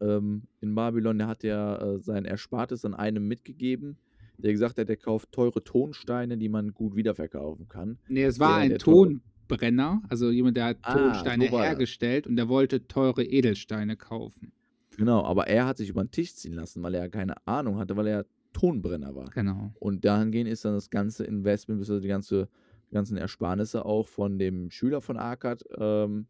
[0.00, 3.96] ähm, in Babylon, der hat ja äh, sein Erspartes an einem mitgegeben,
[4.38, 7.98] der gesagt hat, der kauft teure Tonsteine, die man gut wiederverkaufen kann.
[8.08, 12.36] Nee, es war Der- ein Tonbrenner, also jemand, der hat Ah, Tonsteine so hergestellt und
[12.36, 14.52] der wollte teure Edelsteine kaufen.
[14.96, 17.96] Genau, aber er hat sich über den Tisch ziehen lassen, weil er keine Ahnung hatte,
[17.96, 19.28] weil er Tonbrenner war.
[19.30, 19.72] Genau.
[19.78, 22.00] Und dahingehend ist dann das ganze Investment, bzw.
[22.00, 22.48] die ganze,
[22.90, 26.26] die ganzen Ersparnisse auch von dem Schüler von Arkad ähm,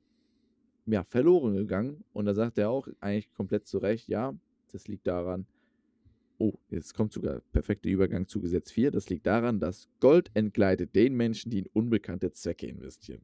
[0.87, 2.05] ja, verloren gegangen.
[2.13, 4.35] Und da sagt er auch eigentlich komplett zu Recht, ja,
[4.73, 5.47] das liegt daran,
[6.39, 10.95] oh, jetzt kommt sogar perfekter Übergang zu Gesetz 4, das liegt daran, dass Gold entgleitet
[10.95, 13.23] den Menschen, die in unbekannte Zwecke investieren.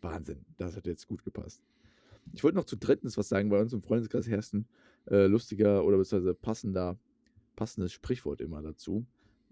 [0.00, 1.62] Wahnsinn, das hat jetzt gut gepasst.
[2.32, 4.66] Ich wollte noch zu drittens was sagen, bei uns im Freundeskreis herrscht ein
[5.10, 6.98] äh, lustiger oder beziehungsweise passender,
[7.54, 9.06] passendes Sprichwort immer dazu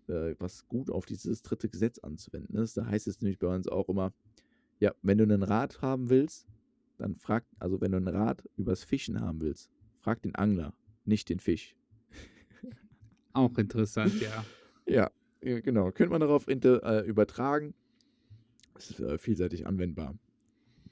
[0.08, 2.76] äh, was gut auf dieses dritte Gesetz anzuwenden ist.
[2.76, 4.12] Da heißt es nämlich bei uns auch immer,
[4.80, 6.46] ja, wenn du einen Rat haben willst,
[7.02, 10.72] dann frag, also wenn du einen Rat übers Fischen haben willst, frag den Angler,
[11.04, 11.76] nicht den Fisch.
[13.32, 14.44] Auch interessant, ja.
[14.86, 15.10] Ja,
[15.60, 15.90] genau.
[15.90, 17.74] Könnte man darauf inter, äh, übertragen.
[18.74, 20.16] Es ist äh, vielseitig anwendbar.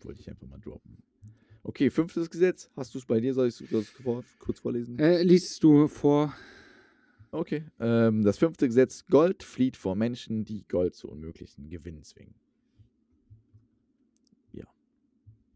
[0.03, 0.99] Wollte ich einfach mal droppen.
[1.63, 2.71] Okay, fünftes Gesetz.
[2.75, 3.35] Hast du es bei dir?
[3.35, 3.93] Soll ich es
[4.39, 4.99] kurz vorlesen?
[4.99, 6.35] Äh, liest du vor?
[7.33, 7.65] Okay.
[7.79, 12.35] Ähm, das fünfte Gesetz: Gold flieht vor Menschen, die Gold zu unmöglichen Gewinnen zwingen.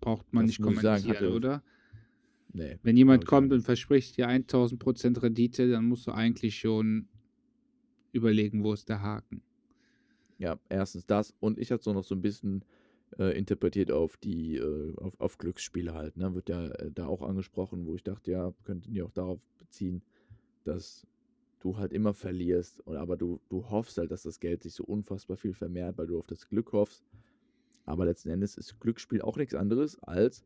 [0.05, 1.63] Braucht man Das nicht sagen, kommentieren, hatte- oder?
[2.53, 2.79] Nee.
[2.83, 7.09] Wenn jemand kommt und verspricht dir 1000% Rendite, dann musst du eigentlich schon
[8.13, 9.43] überlegen, wo ist der Haken.
[10.39, 12.65] Ja, erstens das und ich hatte so noch so ein bisschen
[13.19, 16.35] äh, interpretiert auf die, äh, auf, auf Glücksspiele halt, ne?
[16.35, 20.03] Wird ja äh, da auch angesprochen, wo ich dachte, ja, könnten die auch darauf beziehen,
[20.65, 21.07] dass
[21.61, 24.85] du halt immer verlierst, und, aber du, du hoffst halt, dass das Geld sich so
[24.85, 27.05] unfassbar viel vermehrt, weil du auf das Glück hoffst.
[27.85, 30.45] Aber letzten Endes ist Glücksspiel auch nichts anderes als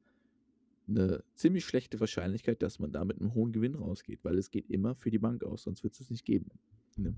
[0.88, 4.70] eine ziemlich schlechte Wahrscheinlichkeit, dass man da mit einem hohen Gewinn rausgeht, weil es geht
[4.70, 6.50] immer für die Bank aus, sonst wird es nicht geben.
[6.96, 7.14] Ne?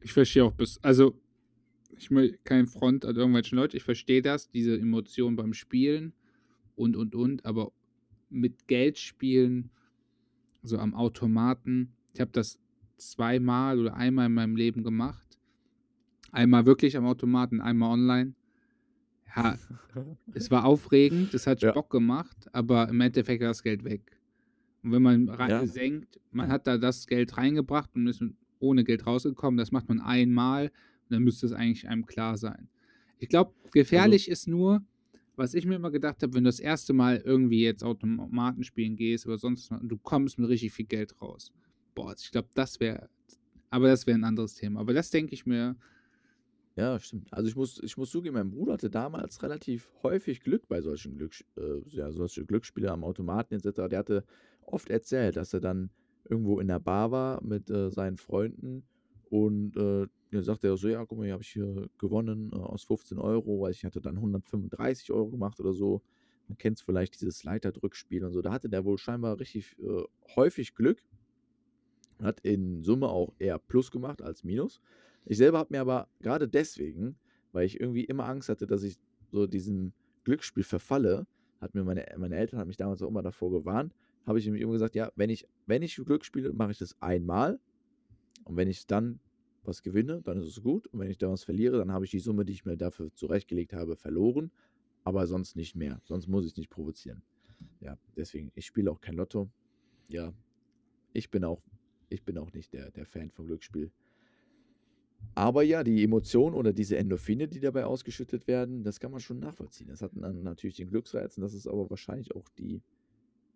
[0.00, 1.18] Ich verstehe auch bis, also
[1.96, 6.12] ich will kein Front an irgendwelchen Leuten, ich verstehe das, diese Emotionen beim Spielen
[6.74, 7.72] und und und, aber
[8.30, 9.70] mit Geld spielen,
[10.62, 12.58] so am Automaten, ich habe das
[12.96, 15.38] zweimal oder einmal in meinem Leben gemacht.
[16.32, 18.34] Einmal wirklich am Automaten, einmal online.
[19.36, 19.58] Ja,
[20.32, 21.72] es war aufregend, es hat Ja.
[21.72, 24.20] Bock gemacht, aber im Endeffekt war das Geld weg.
[24.82, 25.66] Und wenn man Ja.
[25.66, 28.22] senkt, man hat da das Geld reingebracht und ist
[28.58, 32.68] ohne Geld rausgekommen, das macht man einmal und dann müsste es eigentlich einem klar sein.
[33.18, 34.84] Ich glaube, gefährlich ist nur,
[35.36, 38.96] was ich mir immer gedacht habe, wenn du das erste Mal irgendwie jetzt Automaten spielen
[38.96, 41.52] gehst oder sonst was, und du kommst mit richtig viel Geld raus.
[41.94, 43.08] Boah, ich glaube, das wäre,
[43.70, 44.80] aber das wäre ein anderes Thema.
[44.80, 45.76] Aber das denke ich mir,
[46.76, 47.32] Ja, stimmt.
[47.32, 51.16] Also ich muss, ich muss zugeben, mein Bruder hatte damals relativ häufig Glück bei solchen
[51.16, 53.88] Glücks, äh, ja, solche Glücksspiele am Automaten etc.
[53.88, 54.24] Der hatte
[54.66, 55.90] oft erzählt, dass er dann
[56.28, 58.82] irgendwo in der Bar war mit äh, seinen Freunden
[59.30, 62.56] und äh, dann sagte er so, ja, guck mal, hier habe ich hier gewonnen äh,
[62.56, 66.02] aus 15 Euro, weil ich hatte dann 135 Euro gemacht oder so.
[66.48, 68.42] Man kennt es vielleicht, dieses Leiterdrückspiel und so.
[68.42, 70.02] Da hatte der wohl scheinbar richtig äh,
[70.36, 71.02] häufig Glück.
[72.20, 74.80] Hat in Summe auch eher Plus gemacht als Minus.
[75.24, 77.16] Ich selber habe mir aber gerade deswegen,
[77.52, 78.98] weil ich irgendwie immer Angst hatte, dass ich
[79.30, 79.92] so diesem
[80.24, 81.26] Glücksspiel verfalle,
[81.60, 83.94] hat mir meine, meine Eltern haben mich damals auch immer davor gewarnt,
[84.26, 87.00] habe ich nämlich immer gesagt, ja, wenn ich, wenn ich Glück spiele, mache ich das
[87.00, 87.60] einmal.
[88.44, 89.20] Und wenn ich dann
[89.62, 90.86] was gewinne, dann ist es gut.
[90.88, 93.12] Und wenn ich da was verliere, dann habe ich die Summe, die ich mir dafür
[93.14, 94.50] zurechtgelegt habe, verloren.
[95.04, 96.00] Aber sonst nicht mehr.
[96.04, 97.22] Sonst muss ich es nicht provozieren.
[97.80, 99.50] Ja, deswegen, ich spiele auch kein Lotto.
[100.08, 100.32] Ja,
[101.12, 101.62] ich bin auch,
[102.08, 103.90] ich bin auch nicht der, der Fan vom Glücksspiel.
[105.34, 109.40] Aber ja, die Emotionen oder diese Endorphine, die dabei ausgeschüttet werden, das kann man schon
[109.40, 109.88] nachvollziehen.
[109.88, 112.82] Das hat dann natürlich den Glücksreiz und das ist aber wahrscheinlich auch die,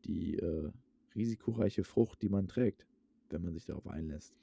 [0.04, 0.70] die äh,
[1.14, 2.86] risikoreiche Frucht, die man trägt,
[3.30, 4.34] wenn man sich darauf einlässt.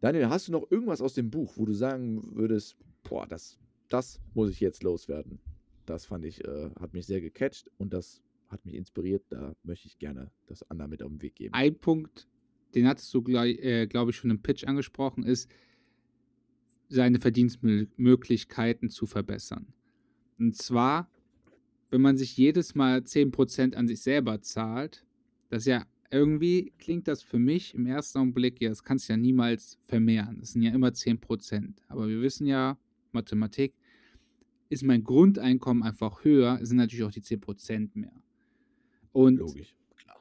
[0.00, 4.20] Daniel, hast du noch irgendwas aus dem Buch, wo du sagen würdest, boah, das, das
[4.34, 5.38] muss ich jetzt loswerden?
[5.86, 9.24] Das fand ich, äh, hat mich sehr gecatcht und das hat mich inspiriert.
[9.30, 11.54] Da möchte ich gerne das Anna mit auf den Weg geben.
[11.54, 12.28] ein Punkt,
[12.74, 15.48] den hattest du, äh, glaube ich, schon im Pitch angesprochen, ist,
[16.88, 19.66] seine Verdienstmöglichkeiten zu verbessern.
[20.38, 21.10] Und zwar,
[21.90, 25.04] wenn man sich jedes Mal 10% an sich selber zahlt,
[25.48, 29.16] das ja irgendwie klingt das für mich im ersten Augenblick, ja, das kannst du ja
[29.16, 30.38] niemals vermehren.
[30.40, 31.74] Das sind ja immer 10%.
[31.88, 32.78] Aber wir wissen ja,
[33.12, 33.74] Mathematik,
[34.68, 38.12] ist mein Grundeinkommen einfach höher, sind natürlich auch die 10% mehr.
[39.12, 40.20] Und Logisch, klar.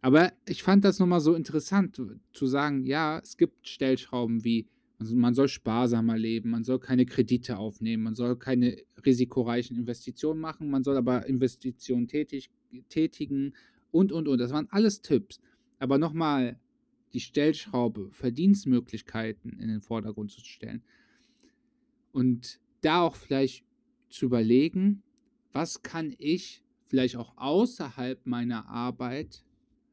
[0.00, 2.00] aber ich fand das nochmal so interessant
[2.32, 4.66] zu sagen, ja, es gibt Stellschrauben wie,
[4.98, 10.40] also man soll sparsamer leben, man soll keine Kredite aufnehmen, man soll keine risikoreichen Investitionen
[10.40, 12.50] machen, man soll aber Investitionen tätig,
[12.88, 13.54] tätigen
[13.90, 14.38] und, und, und.
[14.38, 15.40] Das waren alles Tipps.
[15.78, 16.58] Aber nochmal
[17.12, 20.82] die Stellschraube, Verdienstmöglichkeiten in den Vordergrund zu stellen.
[22.12, 23.64] Und da auch vielleicht
[24.08, 25.02] zu überlegen,
[25.52, 29.44] was kann ich vielleicht auch außerhalb meiner Arbeit,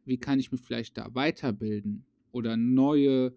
[0.06, 3.34] wie kann ich mich vielleicht da weiterbilden oder neue,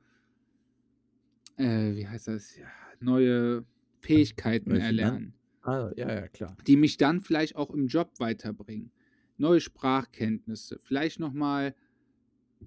[1.56, 2.66] äh, wie heißt das, ja,
[3.00, 3.64] neue
[4.00, 6.56] Fähigkeiten Welche erlernen, Ah, ja, ja, klar.
[6.66, 8.90] die mich dann vielleicht auch im Job weiterbringen.
[9.36, 11.74] Neue Sprachkenntnisse, vielleicht nochmal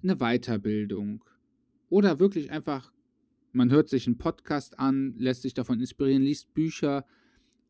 [0.02, 1.24] eine Weiterbildung
[1.88, 2.92] oder wirklich einfach,
[3.52, 7.06] man hört sich einen Podcast an, lässt sich davon inspirieren, liest Bücher.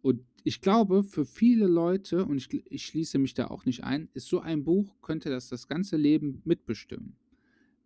[0.03, 4.09] Und ich glaube, für viele Leute, und ich, ich schließe mich da auch nicht ein,
[4.15, 7.17] ist so ein Buch, könnte das das ganze Leben mitbestimmen.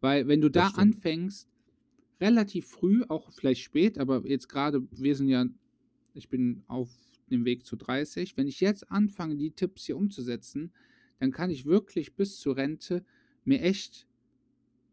[0.00, 0.96] Weil wenn du Das da stimmt.
[0.96, 1.48] anfängst,
[2.22, 5.44] relativ früh, auch vielleicht spät, aber jetzt gerade, wir sind ja,
[6.14, 6.88] ich bin auf
[7.30, 10.72] dem Weg zu 30, wenn ich jetzt anfange, die Tipps hier umzusetzen,
[11.18, 13.04] dann kann ich wirklich bis zur Rente
[13.44, 14.06] mir echt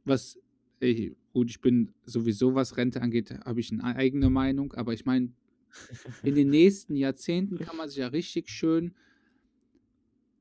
[0.06, 0.40] was,
[0.80, 5.06] ey, gut, ich bin sowieso, was Rente angeht, habe ich eine eigene Meinung, aber ich
[5.06, 5.32] meine,
[6.24, 8.96] in den nächsten Jahrzehnten kann man sich ja richtig schön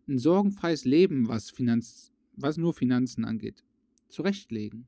[0.09, 3.63] ein sorgenfreies Leben, was Finanz, was nur Finanzen angeht,
[4.09, 4.87] zurechtlegen.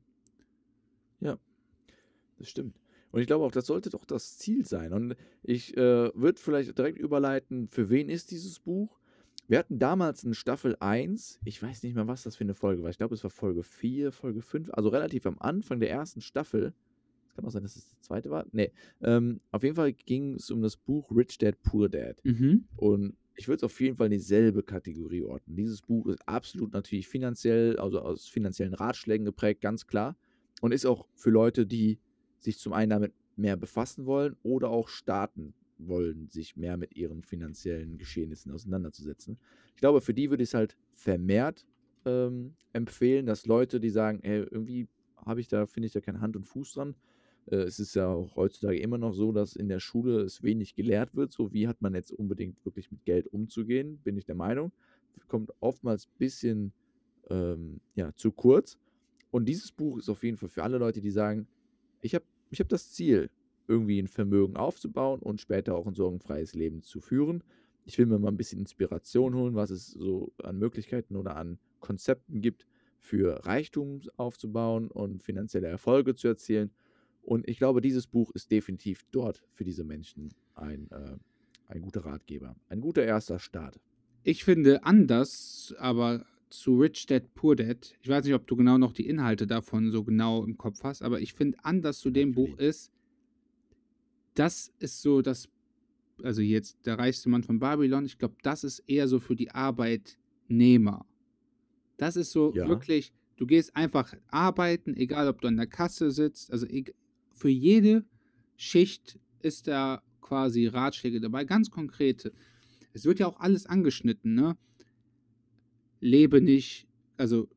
[2.41, 2.75] Das stimmt.
[3.11, 4.93] Und ich glaube auch, das sollte doch das Ziel sein.
[4.93, 8.99] Und ich äh, würde vielleicht direkt überleiten, für wen ist dieses Buch?
[9.47, 12.83] Wir hatten damals in Staffel 1, ich weiß nicht mehr, was das für eine Folge
[12.83, 12.89] war.
[12.89, 16.73] Ich glaube, es war Folge 4, Folge 5, also relativ am Anfang der ersten Staffel.
[17.27, 18.45] Es kann auch sein, dass es die zweite war.
[18.53, 18.71] Nee.
[19.01, 22.17] Ähm, auf jeden Fall ging es um das Buch Rich Dad Poor Dad.
[22.23, 22.65] Mhm.
[22.77, 25.57] Und ich würde es auf jeden Fall in dieselbe Kategorie ordnen.
[25.57, 30.15] Dieses Buch ist absolut natürlich finanziell, also aus finanziellen Ratschlägen geprägt, ganz klar.
[30.61, 31.99] Und ist auch für Leute, die
[32.43, 37.23] sich zum einen damit mehr befassen wollen oder auch starten wollen, sich mehr mit ihren
[37.23, 39.37] finanziellen Geschehnissen auseinanderzusetzen.
[39.75, 41.65] Ich glaube, für die würde ich es halt vermehrt
[42.05, 44.87] ähm, empfehlen, dass Leute, die sagen, ey, irgendwie
[45.25, 46.95] habe ich da, finde ich da keine Hand und Fuß dran.
[47.47, 50.75] Äh, es ist ja auch heutzutage immer noch so, dass in der Schule es wenig
[50.75, 51.31] gelehrt wird.
[51.31, 54.71] So wie hat man jetzt unbedingt wirklich mit Geld umzugehen, bin ich der Meinung.
[55.27, 56.73] Kommt oftmals ein bisschen
[57.29, 58.77] ähm, ja, zu kurz.
[59.29, 61.47] Und dieses Buch ist auf jeden Fall für alle Leute, die sagen,
[62.01, 63.29] ich habe ich hab das Ziel,
[63.67, 67.43] irgendwie ein Vermögen aufzubauen und später auch ein sorgenfreies Leben zu führen.
[67.85, 71.57] Ich will mir mal ein bisschen Inspiration holen, was es so an Möglichkeiten oder an
[71.79, 72.67] Konzepten gibt,
[72.99, 76.71] für Reichtum aufzubauen und finanzielle Erfolge zu erzielen.
[77.23, 81.15] Und ich glaube, dieses Buch ist definitiv dort für diese Menschen ein, äh,
[81.67, 82.55] ein guter Ratgeber.
[82.67, 83.79] Ein guter erster Start.
[84.23, 88.77] Ich finde anders, aber zu Rich Dad Poor Dad, ich weiß nicht, ob du genau
[88.77, 92.33] noch die Inhalte davon so genau im Kopf hast, aber ich finde anders zu dem
[92.33, 92.69] Buch Natürlich.
[92.69, 92.91] ist,
[94.35, 95.49] das ist so das,
[96.23, 99.51] also jetzt der reichste Mann von Babylon, ich glaube, das ist eher so für die
[99.51, 101.05] Arbeitnehmer.
[101.97, 102.67] Das ist so Ja.
[102.67, 106.67] wirklich, du gehst einfach arbeiten, egal ob du an der Kasse sitzt, also
[107.33, 108.05] für jede
[108.57, 112.31] Schicht ist da quasi Ratschläge dabei, ganz konkrete.
[112.93, 114.57] Es wird ja auch alles angeschnitten, ne?
[116.01, 116.87] Lebe nicht,
[117.17, 117.47] also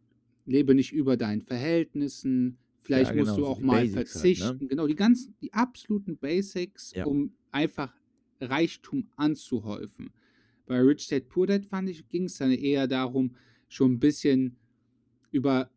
[0.46, 3.94] lebe nicht über deinen Verhältnissen, vielleicht Ja, musst genau, du so auch die mal Basics
[3.96, 4.20] halt, ne?
[4.20, 4.68] verzichten.
[4.68, 7.07] Genau, die ganzen, die absoluten Basics, Ja.
[7.07, 7.94] um einfach
[8.40, 10.12] Reichtum anzuhäufen.
[10.66, 13.37] Bei Rich Dad Poor Dad fand ich, ging es dann eher darum,
[13.68, 14.57] schon ein bisschen
[15.30, 15.70] über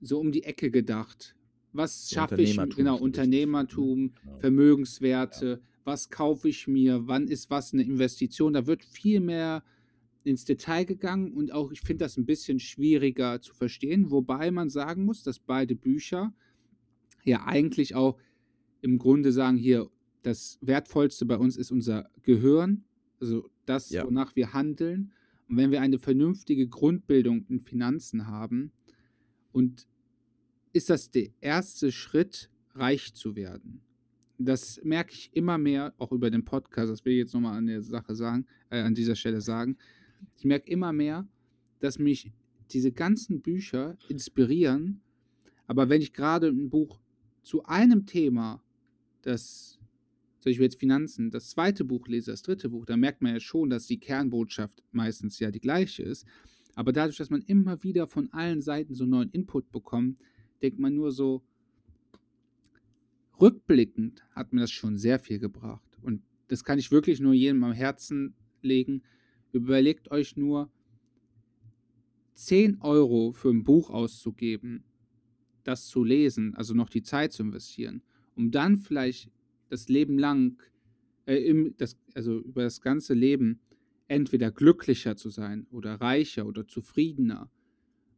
[0.00, 1.36] so um die Ecke gedacht.
[1.72, 2.56] Was So schaffe ich?
[2.56, 3.02] Genau, so ne?
[3.04, 4.38] Unternehmertum, Genau.
[4.40, 8.52] Vermögenswerte, was kaufe ich mir, wann ist was eine Investition.
[8.52, 9.62] Da wird viel mehr
[10.24, 14.68] ins Detail gegangen und auch ich finde das ein bisschen schwieriger zu verstehen, wobei man
[14.68, 16.34] sagen muss, dass beide Bücher
[17.24, 18.18] ja eigentlich auch
[18.82, 19.88] im Grunde sagen, hier,
[20.22, 22.84] das Wertvollste bei uns ist unser Gehirn,
[23.20, 24.04] also das, Ja.
[24.04, 25.12] wonach wir handeln.
[25.48, 28.72] Und wenn wir eine vernünftige Grundbildung in Finanzen haben,
[29.52, 29.86] und
[30.72, 33.80] ist das der erste Schritt, reich zu werden.
[34.38, 37.66] Das merke ich immer mehr, auch über den Podcast, das will ich jetzt nochmal an
[37.66, 39.76] der Sache sagen, äh, an dieser Stelle sagen.
[40.36, 41.28] Ich merke immer mehr,
[41.80, 42.32] dass mich
[42.70, 45.00] diese ganzen Bücher inspirieren,
[45.70, 47.00] Aber wenn ich gerade ein Buch
[47.42, 48.60] zu einem Thema,
[49.22, 49.78] das,
[50.40, 53.38] zum Beispiel jetzt Finanzen, das zweite Buch lese, das dritte Buch, dann merkt man ja
[53.38, 56.26] schon, dass die Kernbotschaft meistens ja die gleiche ist.
[56.74, 60.18] Aber dadurch, dass man immer wieder von allen Seiten so neuen Input bekommt,
[60.60, 61.44] denkt man nur so,
[63.40, 65.98] rückblickend hat mir das schon sehr viel gebracht.
[66.02, 69.02] Und das kann ich wirklich nur jedem am Herzen legen.
[69.52, 70.70] Überlegt euch nur,
[72.34, 74.82] 10 Euro für ein Buch auszugeben,
[75.62, 78.02] das zu lesen, also noch die Zeit zu investieren,
[78.34, 79.30] um dann vielleicht
[79.68, 80.62] das Leben lang,
[81.26, 83.60] äh, im, das, also über das ganze Leben,
[84.08, 87.50] entweder glücklicher zu sein oder reicher oder zufriedener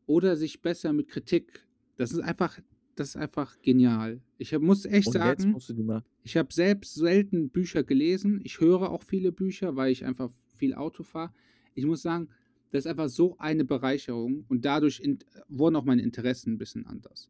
[0.07, 1.67] oder sich besser mit Kritik.
[1.97, 2.61] Das ist einfach,
[2.95, 4.23] das ist einfach genial.
[4.39, 5.57] Ich hab, muss echt Und sagen,
[6.23, 8.41] ich habe selbst selten Bücher gelesen.
[8.45, 10.31] Ich höre auch viele Bücher, weil ich einfach
[10.63, 11.33] viel Auto fahre.
[11.75, 12.29] Ich muss sagen,
[12.71, 15.03] das ist einfach so eine Bereicherung und dadurch
[15.49, 17.29] wurden auch meine Interessen ein bisschen anders.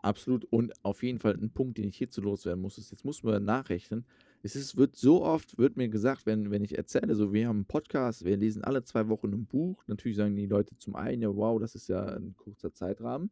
[0.00, 0.44] Absolut.
[0.50, 3.42] Und auf jeden Fall ein Punkt, den ich hierzu loswerden muss, ist, jetzt muss man
[3.42, 4.04] nachrechnen.
[4.42, 7.60] Es ist, wird so oft, wird mir gesagt, wenn, wenn ich erzähle, so wir haben
[7.60, 9.82] einen Podcast, wir lesen alle zwei Wochen ein Buch.
[9.86, 13.30] Natürlich sagen die Leute zum einen, ja, wow, das ist ja ein kurzer Zeitrahmen.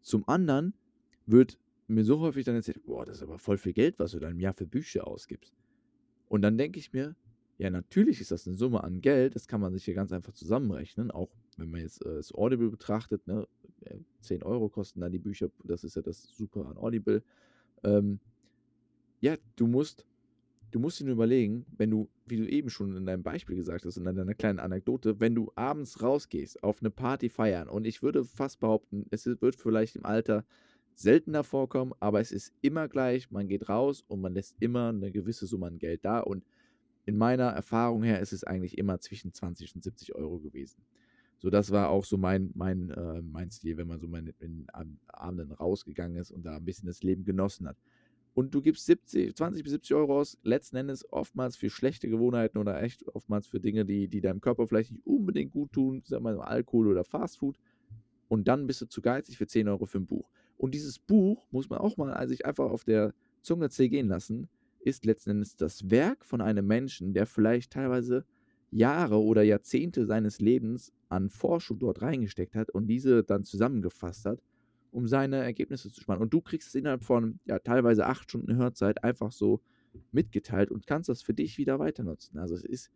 [0.00, 0.74] Zum anderen
[1.26, 4.20] wird mir so häufig dann erzählt, boah, das ist aber voll viel Geld, was du
[4.20, 5.52] dann im Jahr für Bücher ausgibst.
[6.28, 7.16] Und dann denke ich mir,
[7.60, 10.32] ja, natürlich ist das eine Summe an Geld, das kann man sich hier ganz einfach
[10.32, 13.46] zusammenrechnen, auch wenn man jetzt äh, das Audible betrachtet, ne,
[13.82, 17.22] äh, 10 Euro kosten dann die Bücher, das ist ja das Super an Audible.
[17.84, 18.18] Ähm,
[19.20, 20.06] ja, du musst,
[20.70, 23.84] du musst dir nur überlegen, wenn du, wie du eben schon in deinem Beispiel gesagt
[23.84, 28.02] hast, in deiner kleinen Anekdote, wenn du abends rausgehst, auf eine Party feiern, und ich
[28.02, 30.46] würde fast behaupten, es wird vielleicht im Alter
[30.94, 35.12] seltener vorkommen, aber es ist immer gleich, man geht raus und man lässt immer eine
[35.12, 36.42] gewisse Summe an Geld da und
[37.10, 40.82] in meiner Erfahrung her ist es eigentlich immer zwischen 20 und 70 Euro gewesen.
[41.38, 44.66] So, das war auch so mein, mein, äh, mein Stil, wenn man so mal in
[44.72, 47.76] Ab- Abenden rausgegangen ist und da ein bisschen das Leben genossen hat.
[48.32, 52.58] Und du gibst 70, 20 bis 70 Euro aus, letzten Endes oftmals für schlechte Gewohnheiten
[52.58, 56.20] oder echt oftmals für Dinge, die, die deinem Körper vielleicht nicht unbedingt gut tun, sag
[56.22, 57.58] mal Alkohol oder Fastfood.
[58.28, 60.30] Und dann bist du zu geizig für 10 Euro für ein Buch.
[60.56, 64.48] Und dieses Buch muss man auch mal sich einfach auf der Zunge zergehen lassen,
[64.80, 68.24] ist letzten Endes das Werk von einem Menschen, der vielleicht teilweise
[68.70, 74.40] Jahre oder Jahrzehnte seines Lebens an Forschung dort reingesteckt hat und diese dann zusammengefasst hat,
[74.92, 76.22] um seine Ergebnisse zu spannen.
[76.22, 79.60] Und du kriegst es innerhalb von ja, teilweise acht Stunden Hörzeit einfach so
[80.12, 82.38] mitgeteilt und kannst das für dich wieder weiter nutzen.
[82.38, 82.90] Also es ist,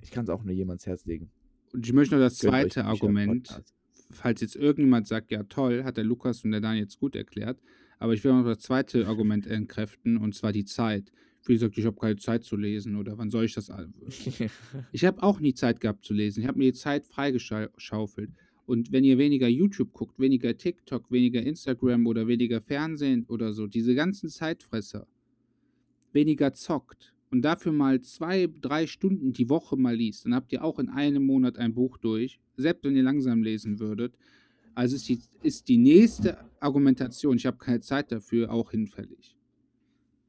[0.00, 1.30] ich kann es auch nur jemands Herz legen.
[1.72, 3.62] Und ich möchte noch das Gönnt zweite Argument,
[4.10, 7.60] falls jetzt irgendjemand sagt, ja toll, hat der Lukas und der Daniel jetzt gut erklärt,
[7.98, 11.12] aber ich will noch das zweite Argument entkräften, und zwar die Zeit.
[11.40, 13.70] Viele sagen, ich habe keine Zeit zu lesen oder wann soll ich das?
[14.92, 16.40] Ich habe auch nie Zeit gehabt zu lesen.
[16.40, 18.30] Ich habe mir die Zeit freigeschaufelt.
[18.66, 23.66] Und wenn ihr weniger YouTube guckt, weniger TikTok, weniger Instagram oder weniger Fernsehen oder so,
[23.66, 25.06] diese ganzen Zeitfresser,
[26.12, 30.62] weniger zockt und dafür mal zwei, drei Stunden die Woche mal liest, dann habt ihr
[30.62, 34.18] auch in einem Monat ein Buch durch, selbst wenn ihr langsam lesen würdet.
[34.78, 39.36] Also ist die, ist die nächste Argumentation, ich habe keine Zeit dafür, auch hinfällig.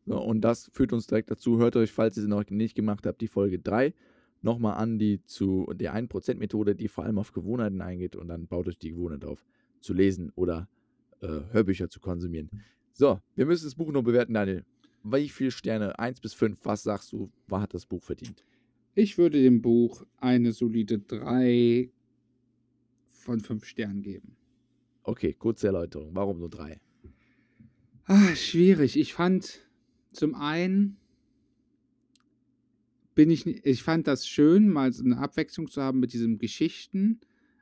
[0.08, 1.60] So, und das führt uns direkt dazu.
[1.60, 3.94] Hört euch, falls ihr sie noch nicht gemacht habt, die Folge 3
[4.42, 8.68] nochmal an, die zu der 1%-Methode, die vor allem auf Gewohnheiten eingeht und dann baut
[8.68, 9.46] euch die Gewohnheit auf,
[9.82, 10.68] zu lesen oder
[11.22, 12.50] äh, Hörbücher zu konsumieren.
[12.92, 14.66] So, wir müssen das Buch noch bewerten, Daniel.
[15.04, 16.00] Wie viele Sterne?
[16.00, 18.44] 1 bis 5, was sagst du, was hat das Buch verdient?
[18.96, 21.92] Ich würde dem Buch eine solide 3
[23.12, 24.39] von 5 Sternen geben.
[25.10, 26.14] Okay, kurze Erläuterung.
[26.14, 26.80] Warum nur 3?
[28.06, 28.96] Ah, schwierig.
[28.96, 29.68] Ich fand
[30.14, 30.98] zum einen
[33.16, 37.20] bin ich, ich fand das schön, mal so eine Abwechslung zu haben mit diesen Geschichten,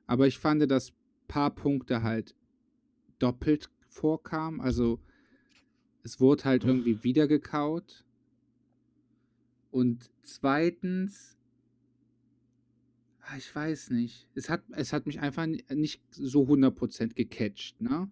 [0.08, 0.92] aber ich fand, dass
[1.30, 2.36] paar Punkte halt
[3.18, 4.60] doppelt vorkamen.
[4.60, 5.00] Also
[6.04, 8.04] es wurde halt irgendwie wiedergekaut.
[9.72, 11.37] Und zweitens,
[13.38, 18.10] ich weiß nicht, es hat, es hat mich einfach ni- nicht so 100% gecatcht, ne?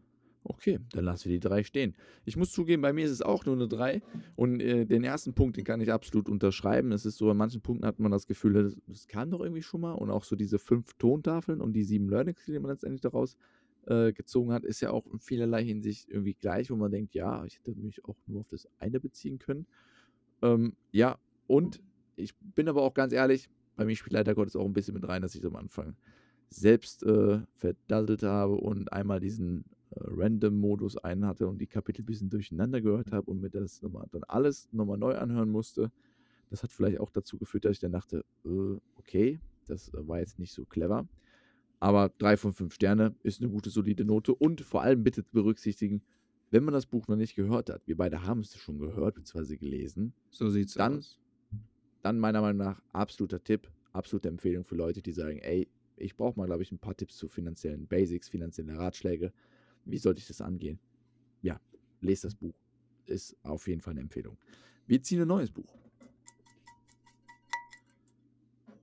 [0.48, 1.96] Okay, dann lassen wir die 3 stehen.
[2.24, 4.04] Ich muss zugeben, bei mir ist es auch nur eine 3.
[4.36, 6.92] Und äh, den ersten Punkt, den kann ich absolut unterschreiben.
[6.92, 9.64] Es ist so, an manchen Punkten hat man das Gefühl, das, das kam doch irgendwie
[9.64, 9.94] schon mal.
[9.94, 13.38] Und auch so diese fünf Tontafeln und die sieben Learnings, die man letztendlich daraus
[13.88, 17.44] äh, gezogen hat, ist ja auch in vielerlei Hinsicht irgendwie gleich, wo man denkt, ja,
[17.46, 19.66] ich hätte mich auch nur auf das eine beziehen können.
[20.44, 21.18] Ähm, ja,
[21.48, 21.82] und
[22.18, 25.08] ich bin aber auch ganz ehrlich, bei mir spielt leider Gottes auch ein bisschen mit
[25.08, 25.96] rein, dass ich am Anfang
[26.50, 32.06] selbst äh, verdasselt habe und einmal diesen äh, Random-Modus ein hatte und die Kapitel ein
[32.06, 35.92] bisschen durcheinander gehört habe und mir das nochmal, dann alles nochmal neu anhören musste.
[36.50, 40.20] Das hat vielleicht auch dazu geführt, dass ich dann dachte, äh, okay, das äh, war
[40.20, 41.08] jetzt nicht so clever.
[41.80, 44.34] Aber drei von fünf Sterne ist eine gute, solide Note.
[44.34, 46.02] Und vor allem bitte berücksichtigen,
[46.52, 49.58] wenn man das Buch noch nicht gehört hat, wir beide haben es schon gehört bzw.
[49.58, 51.20] gelesen, So sieht's Dann- aus.
[52.06, 56.38] Dann meiner Meinung nach absoluter Tipp, absolute Empfehlung für Leute, die sagen, ey, ich brauche
[56.38, 59.34] mal, glaube ich, ein paar Tipps zu finanziellen Basics, finanzielle Ratschläge.
[59.86, 60.80] Wie sollte ich das angehen?
[61.42, 61.60] Ja,
[62.02, 62.54] lest das Buch.
[63.08, 64.38] Ist auf jeden Fall eine Empfehlung.
[64.86, 65.76] Wir ziehen ein neues Buch.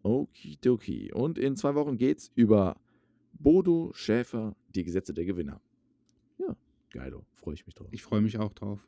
[0.02, 1.12] Okidoki.
[1.12, 2.76] Und in zwei Wochen geht's über
[3.34, 5.60] Bodo Schäfer, die Gesetze der Gewinner.
[6.38, 6.56] Ja,
[6.90, 7.24] geilo.
[7.34, 7.88] Freue ich mich drauf.
[7.92, 8.84] Ich freue mich auch drauf.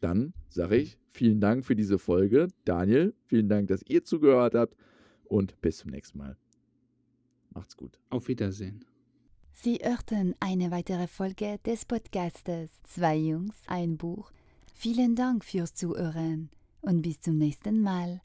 [0.00, 2.48] Dann sage ich vielen Dank für diese Folge.
[2.64, 4.76] Daniel, vielen Dank, dass ihr zugehört habt.
[5.24, 6.36] Und bis zum nächsten Mal.
[7.50, 7.98] Macht's gut.
[8.10, 8.84] Auf Wiedersehen.
[9.52, 14.30] Sie hörten eine weitere Folge des Podcastes Zwei Jungs, ein Buch.
[14.74, 16.50] Vielen Dank fürs Zuhören
[16.82, 18.20] und bis zum nächsten Mal.